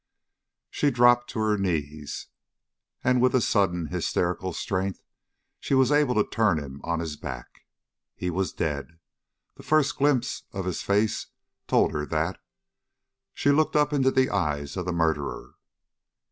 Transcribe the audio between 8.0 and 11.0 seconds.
He was dead. The first glimpse of his